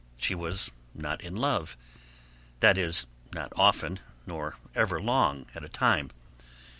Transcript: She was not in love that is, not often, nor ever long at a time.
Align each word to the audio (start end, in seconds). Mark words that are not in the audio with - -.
She 0.19 0.33
was 0.33 0.71
not 0.95 1.21
in 1.21 1.35
love 1.35 1.77
that 2.59 2.75
is, 2.75 3.05
not 3.35 3.53
often, 3.55 3.99
nor 4.25 4.55
ever 4.73 4.99
long 4.99 5.45
at 5.53 5.63
a 5.63 5.69
time. 5.69 6.09